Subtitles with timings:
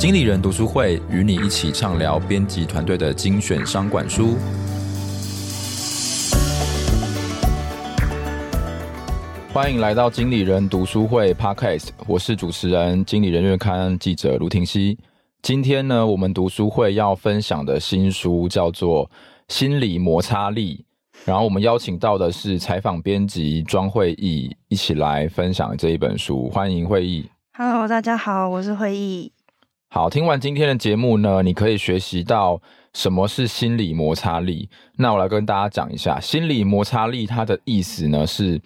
[0.00, 4.34] 经理人读书会与你一起畅聊编辑团队的精选商管书。
[9.52, 14.98] 欢迎来到经理人读书会 Podcast，我是主持人经理人月刊记者卢廷熙。
[15.42, 19.04] 今天呢，我们读书会要分享的新书叫做
[19.48, 20.82] 《心理摩擦力》，
[21.26, 26.48] 然后我们邀请到的是采访编辑庄慧忆，一起来分享这一本书。
[26.48, 27.28] 欢迎慧忆。
[27.52, 29.30] Hello，大家好，我是慧忆。
[29.92, 32.62] 好，听完今天的节目呢，你可以学习到
[32.92, 34.68] 什么是心理摩擦力。
[34.94, 38.60] 那我来跟大家讲一下，心理摩擦力它的意思呢，是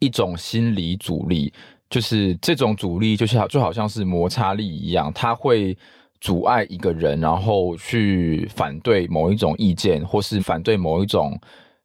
[0.00, 1.50] 一种心理阻力，
[1.88, 5.74] 就是这种阻力就像就好像是摩擦力一样，它会
[6.20, 11.40] 阻碍一个人，然后去反对某一种意见，或是反对某一种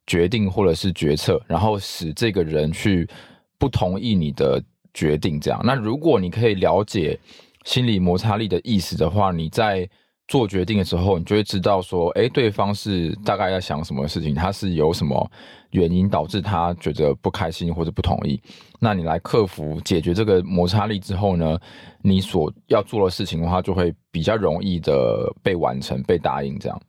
[0.06, 3.08] 决定或者是决策，然后使这个人去
[3.56, 5.40] 不同意你的决定。
[5.40, 7.18] 这样，那如果你可以了解。
[7.64, 9.88] 心理摩擦力的意思的话，你在
[10.28, 15.30] 做决定的时候，你就会知道说，哎，对方是大概在想什么事情，他是有什么
[15.70, 18.40] 原因导致他觉得不开心或者不同意。
[18.80, 21.58] 那你来克服、解决这个摩擦力之后呢，
[22.02, 26.80] 你所要做的事情的话，就会比较容易的被完成、被答应这样。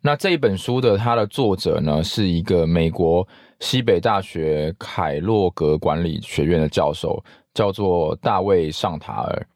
[0.00, 3.26] 那这一本书的它的作者呢，是一个美国
[3.60, 7.22] 西北大学凯洛格管理学院的教授，
[7.54, 9.46] 叫做大卫尚塔尔。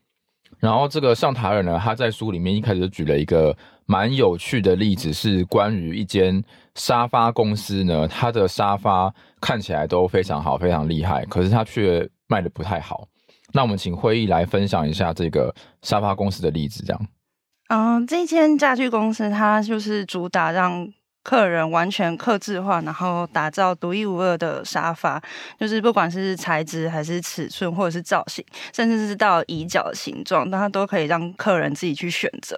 [0.64, 6.42] 然后这个上塔尔呢，他在书里面一开始就举了一个蛮有趣的例子，是关于一间
[6.74, 13.06] 沙发公司呢，它的沙发看起来都非常好，非常厉害，可是它却卖得不太好。
[13.52, 17.06] 那我们请会议来分享一下这个沙发公司的例子，这样。
[17.68, 20.88] 嗯、呃，这间家具公司它就是主打让。
[21.24, 25.20] 客人完全客制化，然后打造独一无二的沙发，
[25.58, 32.54] 就是不管是材质还是尺寸，或者是造型，甚至是到椅脚的形状，那它都可以让客人自己去选择，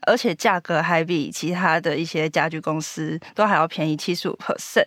[0.00, 4.86] 而且价格还比其他的一些家具公司都还要便宜七十五 percent。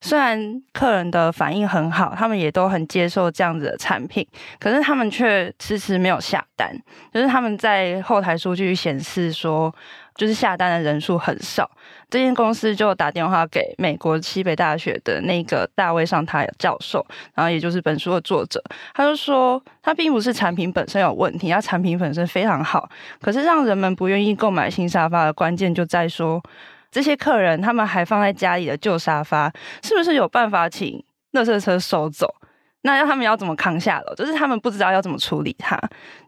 [0.00, 4.26] 虽然客人的反应很好，他们也都很接受这样子的产品，
[4.58, 6.74] 可是他们却迟迟没有下单，
[7.12, 9.74] 就是他们在后台数据显示说。
[10.16, 11.70] 就是下单的人数很少，
[12.10, 18.62] 这间公司就打电话给美国西北大学的那个大卫上台教授，然后也就是本书的作者，
[18.92, 22.86] 他就说，他并不是产品本身有问题，他产品本身非常好，
[23.22, 26.42] 可是让人们不愿意购买新沙发的关键就在说，
[26.90, 29.52] 这些客人他们还放在家里的旧沙发，
[29.82, 31.02] 是不是有办法请
[31.32, 32.34] 垃圾车收走？
[32.82, 34.14] 那要他们要怎么扛下楼？
[34.14, 35.78] 就是他们不知道要怎么处理它。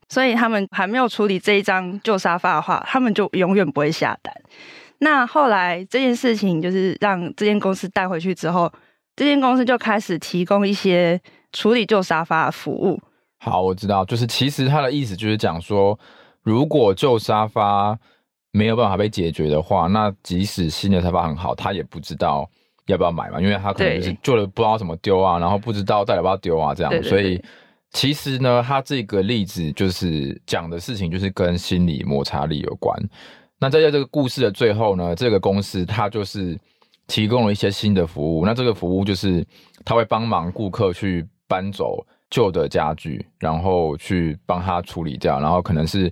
[0.09, 4.35] 所以他们还没有处理这一张旧沙发的话，他们就永远不会下单。
[4.99, 8.71] 那后来这件事情就是让这间公司带回去之后，
[9.17, 11.19] 这间公司就开始提供一些
[11.51, 13.01] 处理旧沙发的服务。
[13.39, 15.99] 好，我知道，就是其实他的意思就是讲说，
[16.43, 17.99] 如果旧沙发
[18.53, 22.49] 没有办法被解决的话，那即使新的沙发很好，他也不知道
[22.87, 27.43] 要不要买嘛，因为他可能就是旧的不知道怎么丢啊，然后不知道到底要不要丢啊，这样，对对对，所以。
[27.95, 32.99] 其实呢，他这个例子就是讲的事情，就是跟心理摩擦力有关。
[33.59, 36.59] 那在这个故事的最后呢，这个公司它就是
[37.07, 38.47] 提供了一些新的服务。
[38.47, 39.47] 那这个服务就是
[39.85, 46.11] 他会帮忙顾客去搬走旧的家具，然后去帮他处理掉，然后可能是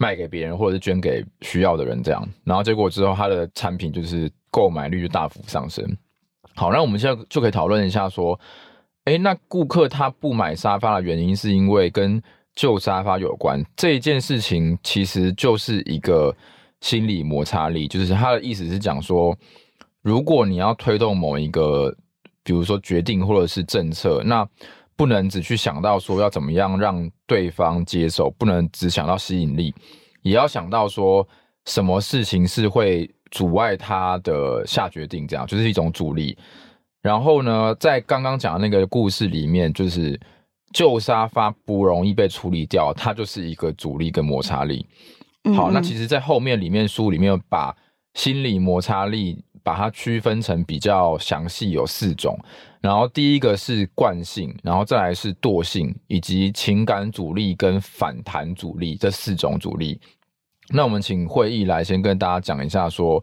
[0.00, 2.28] 卖给别人，或者是捐给需要的人这样。
[2.42, 5.86] 然后结果之后，他的产品就是购买率就大幅上升。
[6.56, 8.40] 好，那我们现在就可以讨论一下说。
[9.06, 12.22] 诶，那顾客他不买沙发的原因是因为跟
[12.54, 13.64] 旧沙发有关。
[13.74, 16.36] 这一件事情其实就是一个
[16.80, 19.36] 心理摩擦力，就是他的意思是讲说，
[20.02, 21.92] 如果你要推动某一个，
[22.44, 24.46] 比如说决定或者是政策，那
[25.00, 29.74] 不能只去想到说要怎么样让对方接受，不能只想到吸引力，
[30.20, 31.26] 也要想到说
[31.64, 36.36] 什么事情是会阻碍他的下决定，这样就是一种阻力。
[37.00, 40.20] 然后呢，在刚刚讲的那个故事里面，就是
[40.74, 44.86] 旧沙发不容易被处理掉，它就是一个阻力跟摩擦力。
[45.56, 47.74] 好，那其实，在后面里面书里面把
[48.12, 52.38] 心理摩擦力把它区分成比较详细，有四种。
[52.80, 60.00] 然后第一个是惯性，然后再来是惰性，以及情感阻力跟反弹阻力这四种阻力。
[60.70, 63.22] 那我们请会议来先跟大家讲一下说。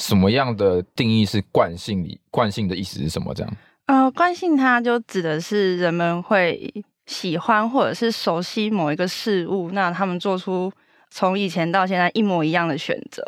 [0.00, 2.20] 什么样的定义是惯性里？
[2.30, 3.34] 惯性的意思是什么？
[3.34, 3.52] 这样？
[3.86, 6.72] 呃，惯性它就指的是人们会
[7.06, 10.70] 喜欢或者是熟悉某一个事物，那他们做出
[11.10, 13.20] 从以前到现在一模一样的选择。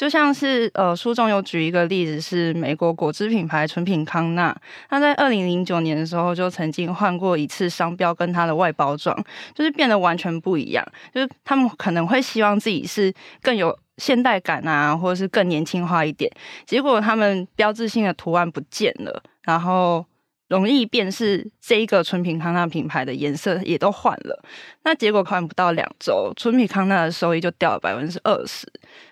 [0.00, 4.58] 就像是呃，书中有举一个例子，是美国果汁品牌纯品康纳，
[4.88, 9.14] 它在二零零九年的时候就曾经换过一次商标跟它的外包装，
[9.54, 10.82] 就是变得完全不一样。
[11.12, 13.12] 就是他们可能会希望自己是
[13.42, 16.32] 更有现代感啊，或者是更年轻化一点，
[16.64, 20.02] 结果他们标志性的图案不见了，然后
[20.48, 24.42] 容易辨识这一个纯品康纳品牌的颜色也都换了。
[24.82, 28.66] 那结果看不到两周，纯品康纳的收益就掉了百分之二十。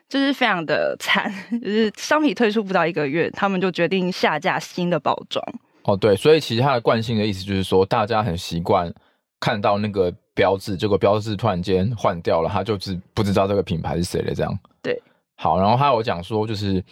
[0.09, 1.31] 就是非常的惨，
[1.63, 5.45] 就是商品推出不到一个月，他们就决定下架新的包装。
[5.83, 8.91] 哦，对，所以其实它的惯性的意思就是说，大家很习惯
[9.39, 14.59] 看到那个标志，结果标志突然间换掉了，他就是不知道这个品牌是谁的这样。
[14.83, 14.99] 对，
[15.37, 16.83] 好，然后还有讲说，就是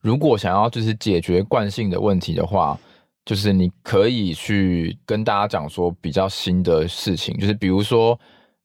[0.00, 2.78] 如果想要就是解决惯性的问题的话，
[3.24, 8.18] 就是你可以去跟大家讲说比较新的事情，就是比如说。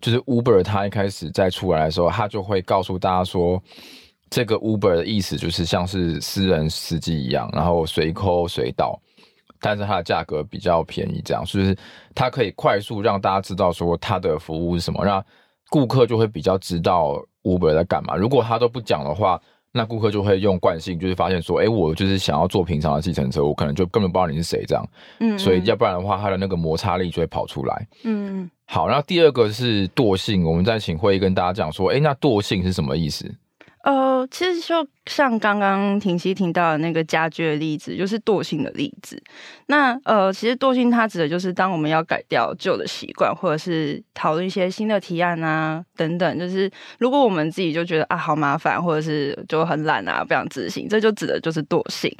[0.06, 3.60] 就是 Uber，它一开始在出来的时候，它就会告诉大家说，
[4.30, 9.02] 这个 Uber 的意思就是像是私人司机一样，然后随扣随到，
[9.60, 11.76] 但是它的价格比较便宜，这样，就是
[12.14, 15.26] 它可以快速让大家知道说它的服务是什么，让
[15.72, 18.16] 顾客就会比较知道 Uber 在干嘛。
[18.16, 19.42] 如果他都不讲的话，
[19.72, 24.88] 那顾客就会用惯性，就是发现说，哎，我就是想要坐平常的计程车，我可能就根本不知道你是谁这样。
[25.20, 27.88] 嗯，嗯，所以要不然的话，它的那个摩擦力就会跑出来。
[28.04, 28.52] 嗯嗯。
[28.66, 33.34] 好，然后第二个是惰性，我们再请慧跟大家讲说，哎，那惰性是什么意思？
[33.84, 39.22] 呃，其实就像刚刚婷熙听到的那个家具的例子，就是惰性的例子。
[39.68, 46.68] 那呃，其实惰性它指的就是当我们要改掉旧的习惯，或者是讨论一些新的提案啊等等，就是
[46.98, 52.12] 如果我们自己就觉得啊好麻烦，或者是就很懒啊不想执行，这就指的就是惰性。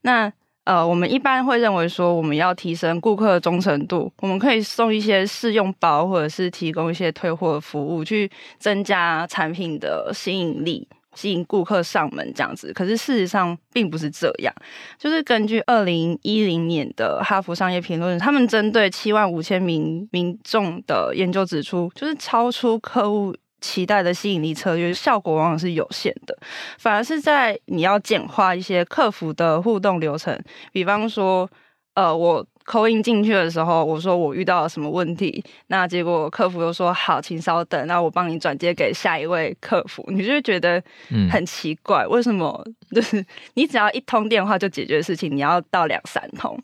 [0.00, 0.32] 那
[0.64, 10.88] 呃，我们一般会认为说，我们要提升顾客的忠诚度，我们可以送一些试用包，或者是提供一些退货服务，去增加产品的吸引力。
[11.14, 14.54] 吸引顾客上门这样子，可是事实上并不是这样。
[14.98, 26.36] 就是根据二零一零年的《哈佛商业评论》，他们针对七万五千名民众的研究指出，就是超出客户期待的吸引力策略效果往往是有限的，
[26.78, 30.38] 反而是在你要简化一些客服的互动流程，
[30.72, 31.48] 比方说，
[31.94, 32.46] 呃，我。
[32.64, 40.80] call in 进去的时候，我说我遇到了什么问题，那结果客服又说好，请稍等，那我帮你转接给下一位客服，你就会觉得
[41.28, 46.56] 很奇怪，嗯、为什么 就是你只要一通电话就解决的事情，你要到两三通，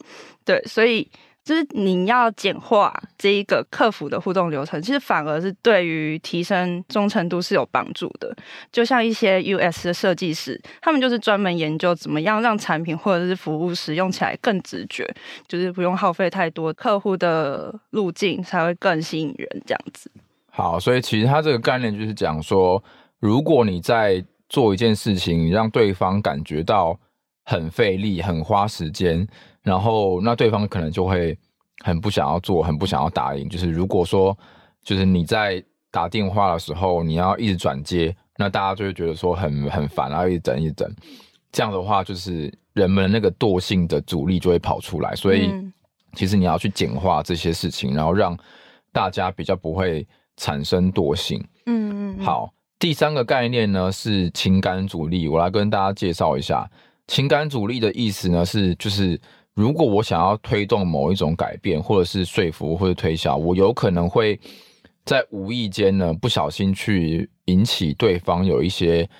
[0.45, 1.11] 对，所以。
[1.49, 8.37] 就是你要简化这一个客服的互动流程，其实反而是对于提升忠诚度是有帮助的。
[8.71, 15.09] 就像一些 US 的设计师，他们就是专门研究怎么样让产品或者是服务使用起来更直觉，
[15.47, 20.11] 就是不用耗费太多客户的路径，才会更吸引人这样子。
[20.51, 22.85] 好，所以其实他这个概念就是讲说，
[23.21, 27.01] 如果你在做一件事情，让对方感觉到
[27.47, 29.27] 很费力、很花时间。
[29.69, 31.39] 然后，那对方可能就会
[31.85, 33.47] 很不想要做，很不想要答应。
[33.49, 34.37] 就是如果说，
[34.83, 40.91] 就是你在打电话的时候，你要一直转接，那大家就会觉得说很很烦，然后一直等一直等。
[41.53, 45.15] 这样的话，就是人们那个惰性的阻力就会跑出来。
[45.15, 45.53] 所以，
[46.15, 48.37] 其实你要去简化这些事情，然后让
[48.93, 50.07] 大家比较不会
[50.37, 51.39] 产生惰性。
[51.67, 52.25] 嗯嗯。
[52.25, 56.69] 好，第三个概念呢是情感阻力，我来跟大家介绍一下。
[57.07, 59.21] 情感阻力的意思呢是就是。
[59.59, 64.39] 如果我想要推动某一种改变，或者是说服或者推销，我有可能会
[65.05, 69.11] 在无意间呢不小心去引起对方有一些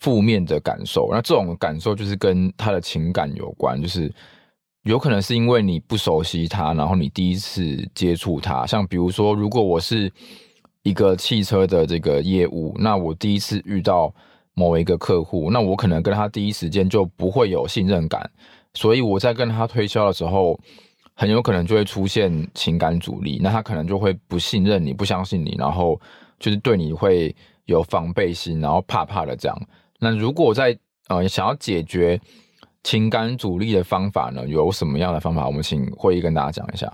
[0.00, 1.08] 负面的感受。
[1.10, 4.12] 那这种感受就是跟他的情感有关，就是
[4.82, 8.66] 有可能是因为你不熟悉他，然后你第一次接触他。
[8.66, 10.12] 像比如说，如果我是
[10.82, 14.14] 一个汽车的这个业务，那我第一次遇到
[14.52, 18.30] 某一个客户，那我可能跟他第一时间就不会有信任感。
[18.76, 20.60] 所以我在跟他推销的时候，
[21.14, 25.98] 很有可能就会出现情感阻力，那他可能就会不信任你，不相信你，然后
[26.38, 29.58] 就是对你会有防备心，然后怕怕的这样。
[29.98, 30.78] 那如果在
[31.08, 32.20] 呃想要解决
[32.82, 35.46] 情感阻力的方法呢，有什么样的方法？
[35.46, 36.92] 我们请会议跟大家讲一下。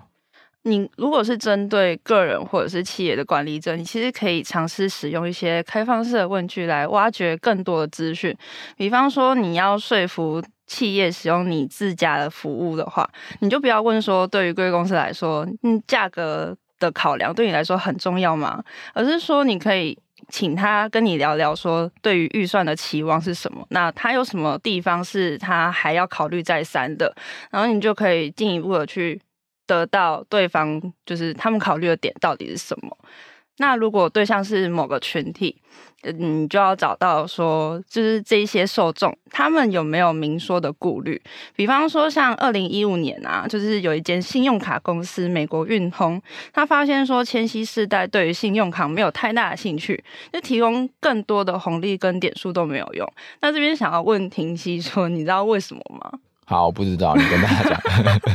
[0.64, 8.37] 你如果是针对个人或者是企业的管理者，你其实可以尝试使用一些开放式的问句来挖掘更多的资讯，
[8.76, 10.42] 比方说你要说服。
[10.64, 13.07] 企业使用你自家的服务的话，
[13.40, 18.62] 你就不要问说，对于贵公司来说，嗯，价格的考量对你来说很重要吗？
[18.95, 19.99] 而是说，你可以
[20.31, 23.66] 请他跟你聊聊，说对于预算的期望是什么？
[23.69, 27.14] 那他有什么地方是他还要考虑再三的？
[27.50, 29.21] 然后你就可以进一步的去
[29.73, 32.97] 得到对方，就是他们考虑的点到底是什么。
[33.59, 35.57] 那如果对象是某个群体，
[36.19, 41.21] 你就要找到说，就是这一些受众，他们有没有明说的顾虑？
[41.55, 46.21] 比方说，像二零一五年啊，就是有一间信用卡公司美国运通，
[46.52, 50.02] 他发现说，千禧世代对于信用卡没有太大的兴趣，
[50.33, 53.07] 就提供更多的红利跟点数都没有用。
[53.43, 56.11] 那这边想要问婷熙说，你知道为什么吗？
[56.52, 57.80] 好，我不知道，你跟大家讲。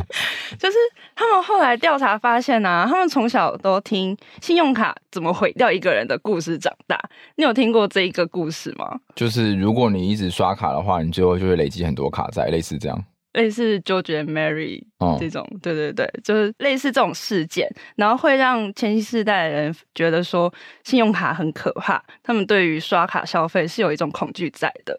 [0.58, 0.76] 就是
[1.14, 7.00] 他们后来调查发现啊，他们从小都听信用卡怎么毁掉一个人的故事长大。
[7.36, 8.98] 你有听过这一个故事吗？
[9.14, 13.04] 就是如果你一直刷卡的话，你最后就会累积很多卡债，类似这样。
[13.34, 14.82] 类似 George and Mary
[15.20, 24.98] 这种，嗯、对对对，就是类似这种事件，然后会让千禧世代的人觉得说信用卡很可怕，他们对于刷卡消费是有一种恐惧在的。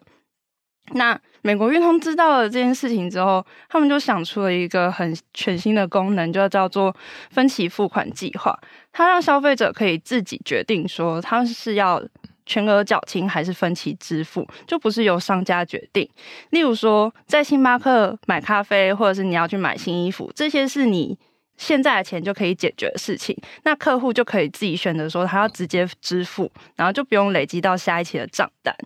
[0.94, 6.94] 那美国运通知道了这件事情之后，他们就想出了一个很全新的功能，就叫做
[7.30, 8.58] 分期付款计划。
[8.92, 12.02] 它让消费者可以自己决定说，他是要
[12.44, 16.06] 全额缴清还是分期支付，就不是由商家决定。
[16.50, 21.16] 例如说，在星巴克买咖啡，或者是你要去买新衣服，这些是你
[21.56, 23.34] 现在的钱就可以解决的事情。
[23.62, 28.76] 那客户就可以自己选择说，他要直接支付，然后就不用累积到下一期的账单，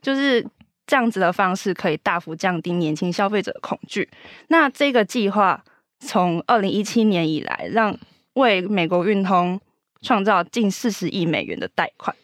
[0.00, 0.46] 就是。
[0.86, 4.08] 这样子的方式可以大幅降低年轻消费者的恐惧。
[4.48, 5.64] 那这个计划
[5.98, 7.96] 从二零一七年以来，让
[8.34, 9.58] 为美国运通
[10.02, 12.14] 创造近四十亿美元的贷款。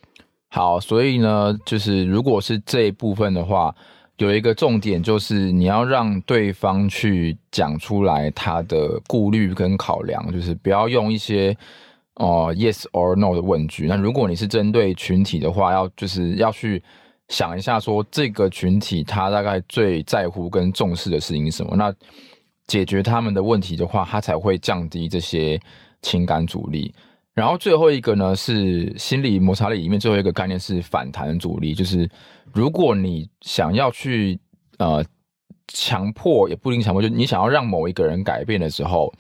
[0.51, 3.75] 好，所以呢，就是如果是这一部分的话，
[4.19, 11.57] 有一个重点就是你要让对方去讲出来他的顾虑跟考量，就是不要用一些
[12.17, 13.87] 哦、yes or no 的问句。
[13.87, 16.83] 那如果你是针对群体的话，要就是要去。
[17.31, 21.77] 想一下，说这个群体他大概最在乎跟重视的事情是什么？
[21.77, 21.95] 那
[22.67, 25.59] 解决他们的问题的话，他才会降低这些
[26.03, 26.93] 情感阻力。
[27.33, 32.11] 然后最后一个呢，是心理摩擦力里面最后一个概念是反弹阻力，就是
[32.53, 34.37] 如果你想要去
[34.79, 35.03] 呃
[35.69, 39.13] 强迫，也不一定强迫，就你想要让某一个人改变的时候，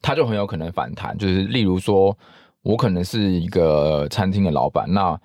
[0.00, 1.16] 他就很有可能反弹。
[1.18, 2.16] 就是例如说，
[2.62, 5.20] 我可能是一个餐厅的老板，那。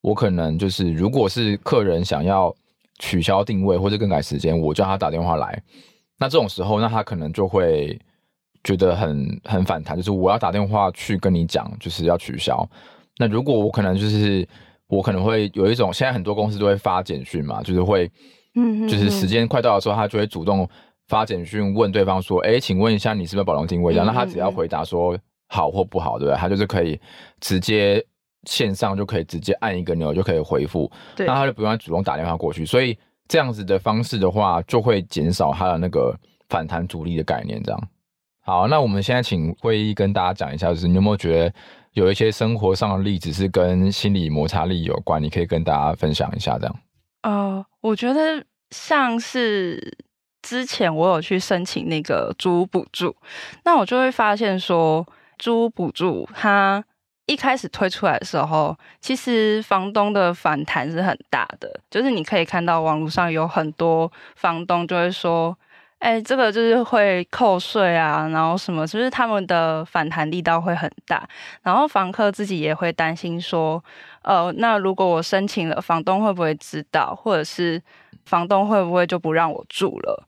[0.00, 2.54] 我可能就是，如果是客人想要
[3.00, 5.60] 取消定位或者更改时间，我叫他打电话来。
[6.18, 7.98] 那这种时候，那他可能就会
[8.62, 12.68] 觉得很很反弹，就是我要打电话去跟你讲，就是要取消。
[13.18, 14.46] 那如果我可能就是
[14.86, 18.10] 我可能会有一种，现在很多公司都会发简讯嘛，就是会，
[18.54, 20.68] 嗯，就是时间快到的时候，他就会主动
[21.08, 26.36] 发简讯问对方说：“哎，请问一下，你是不是保留定位？”那他只要回答说好或不好，对不对？
[26.36, 27.00] 他就是可以
[27.40, 28.04] 直接。
[28.44, 36.16] 线上就可以直接按一个钮就可以回复，那他就不用主动打电话过去，所以这样子的方式的话，就会减少他的那个
[36.48, 37.62] 反弹阻力的概念。
[37.62, 37.88] 这样，
[38.40, 41.54] 好，那我们现在请会议跟大家讲一下，就是你有没有觉得
[41.92, 45.22] 有一些生活上的例子是跟心理摩擦力有关？
[45.22, 46.76] 你可以跟大家分享一下，这样。
[47.22, 49.98] 呃，我觉得像是
[50.40, 53.14] 之前我有去申请那个租屋补助，
[53.64, 55.04] 那我就会发现说，
[55.36, 56.84] 租屋补助它。
[57.28, 65.54] 一开始推出来的时候，其实房东的反弹是很大的，就是你可以看到网络上有很多房东就会说
[66.00, 71.28] ：“哎、欸，这个就是会扣税啊，然后什么，就是他们的反弹力道会很大。”
[71.62, 73.84] 然后房客自己也会担心说
[74.24, 77.82] ：“呃，那如果我申请了，房东会不会知道，或者是
[78.24, 80.26] 房东会不会就不让我住了？”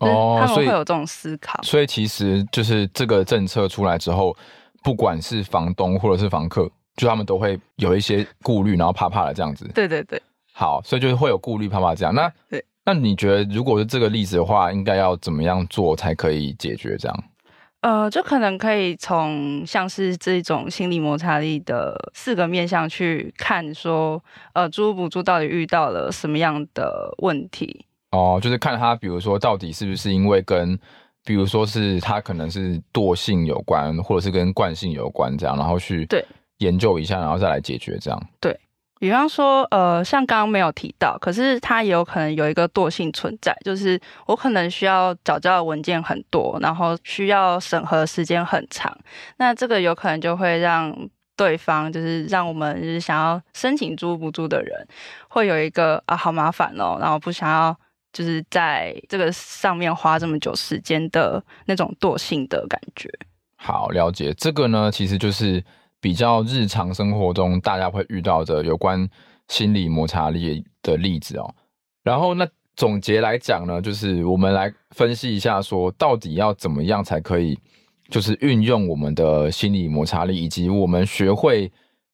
[0.00, 1.58] 哦，他们会有这种思考。
[1.62, 4.36] 所以其实就是这个政策出来之后。
[4.86, 9.68] 不管是房东或者是房客，就他们都会有一些顾虑，然后怕怕的这样子。
[9.74, 12.14] 对对对，好，所以就是会有顾虑，怕怕这样。
[12.14, 17.24] 那对，那你觉得如果是这个例子的话，应该要怎么样做才可以解决这样？
[17.80, 27.86] 呃，就可能可以从像是这种心理摩擦力的四个面向去看，说呃，租不租到底遇到了什么样的问题？
[28.12, 30.78] 哦，就是看他，比如说到底是不是因为跟。
[31.26, 36.24] 比如说是他可能是惰性有关，或者是跟惯性有关这样，然后去对
[36.58, 38.26] 研究一下，然后再来解决这样。
[38.40, 38.56] 对，
[39.00, 48.96] 比方说，呃，像刚刚没有提到，可是他也有可能有一个惰性存在，就是我可能需要找交的文件很多，然后需要审核时间很长，
[49.38, 50.96] 那这个有可能就会让
[51.36, 54.86] 对方，就是让我们就是想要申请租屋补助的人，
[55.28, 57.76] 会有一个啊好麻烦哦，然后不想要。
[58.16, 63.10] 就是在这个上面花这么久时间的那种惰性的感觉。
[63.56, 64.32] 好，了解。
[64.38, 65.62] 这个呢，其实就是
[66.00, 69.06] 比较日常生活中大家会遇到的有关
[69.48, 71.54] 心理摩擦力的例子哦。
[72.02, 77.58] 然后那总结来讲呢，就是我们来分析一下，说到底要怎么样才可以，
[78.08, 81.70] 就是运用我们的心理摩擦力，以及我们学会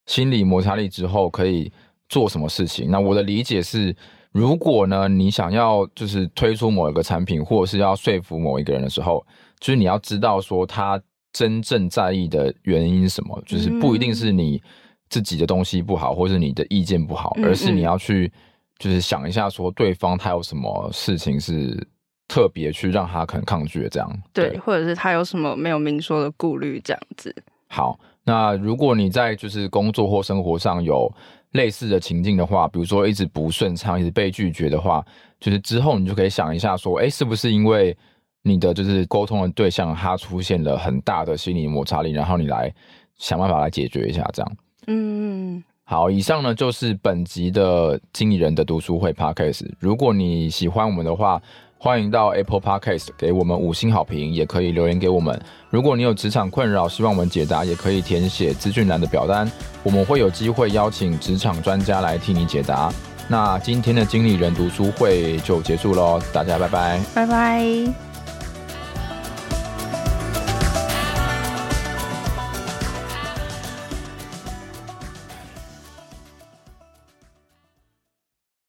[0.06, 1.72] 心理摩擦力之后可以
[2.08, 2.90] 做什么事情。
[2.90, 3.94] 那我的理解是，
[4.32, 9.24] 如果呢你想要就是推出某一个产品，或者是要说服某一个人的时候，
[9.60, 11.00] 就是你要知道说他
[11.32, 14.60] 真正在意的原因是什么，就是不一定是你
[15.08, 18.32] 自己的东西不好，或是你的意见不好，而是你要去
[18.78, 21.86] 就是想一下说对方他有什么事情是。
[22.28, 27.34] 特别去让他可能抗拒的这样，对，对，或者是他有什么没有明说的顾虑这样子。
[27.68, 31.12] 好，那如果你在就是工作或生活上有
[31.52, 35.04] 类似的情境的话，比如说一直不顺畅，一直被拒绝的话，
[35.40, 37.96] 就是之后你就可以想一下说，哎，是不是因为
[38.42, 42.72] 你的就是沟通的对象他出现了很大的心理摩擦力，然后你来
[43.16, 44.56] 想办法来解决一下这样。
[44.88, 49.70] 嗯，好，以上呢就是本集的经理人的读书会 Podcast。
[49.78, 51.40] 如果你喜欢我们的话，
[51.84, 55.36] 欢迎到 Apple Podcast 给我们五星好评，也可以留言给我们。
[55.68, 59.50] 如果你有职场困扰，希望我们解答，也可以填写资讯栏的表单，
[59.82, 62.88] 我们会有机会邀请职场专家来替你解答。
[63.26, 68.11] 那今天的经理人读书会就结束喽，大家拜拜，拜拜。